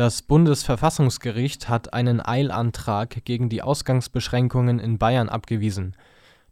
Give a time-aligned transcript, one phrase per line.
[0.00, 5.94] Das Bundesverfassungsgericht hat einen Eilantrag gegen die Ausgangsbeschränkungen in Bayern abgewiesen.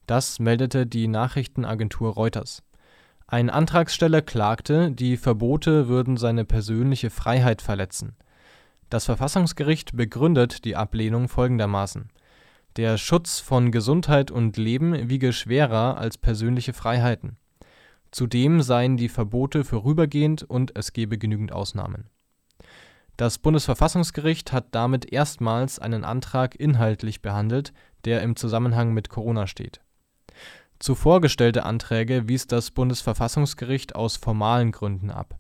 [0.06, 2.62] Das meldete die Nachrichtenagentur Reuters.
[3.26, 8.16] Ein Antragsteller klagte, die Verbote würden seine persönliche Freiheit verletzen.
[8.90, 12.10] Das Verfassungsgericht begründet die Ablehnung folgendermaßen:
[12.76, 17.38] Der Schutz von Gesundheit und Leben wiege schwerer als persönliche Freiheiten.
[18.10, 22.10] Zudem seien die Verbote vorübergehend und es gebe genügend Ausnahmen
[23.18, 27.72] das Bundesverfassungsgericht hat damit erstmals einen Antrag inhaltlich behandelt,
[28.04, 29.80] der im Zusammenhang mit Corona steht.
[30.78, 35.36] Zuvor gestellte Anträge wies das Bundesverfassungsgericht aus formalen Gründen ab.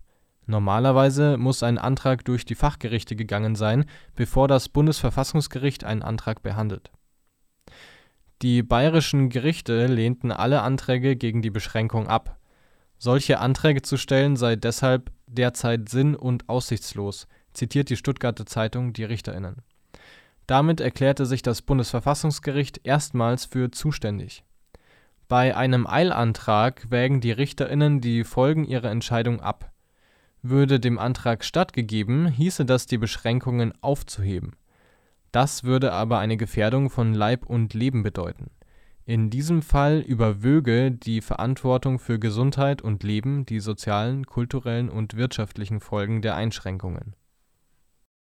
[0.46, 3.84] Normalerweise muss ein Antrag durch die Fachgerichte gegangen sein,
[4.16, 6.90] bevor das Bundesverfassungsgericht einen Antrag behandelt.
[8.42, 12.40] Die bayerischen Gerichte lehnten alle Anträge gegen die Beschränkung ab.
[12.98, 19.04] Solche Anträge zu stellen sei deshalb derzeit sinn und aussichtslos zitiert die Stuttgarter Zeitung die
[19.04, 19.62] RichterInnen.
[20.48, 24.44] Damit erklärte sich das Bundesverfassungsgericht erstmals für zuständig.
[25.28, 29.70] Bei einem Eilantrag wägen die RichterInnen die Folgen ihrer Entscheidung ab.
[30.40, 34.56] Würde dem Antrag stattgegeben, hieße das die Beschränkungen aufzuheben.
[35.32, 38.50] Das würde aber eine Gefährdung von Leib und Leben bedeuten.
[39.04, 45.80] In diesem Fall überwöge die Verantwortung für Gesundheit und Leben die sozialen, kulturellen und wirtschaftlichen
[45.80, 47.14] Folgen der Einschränkungen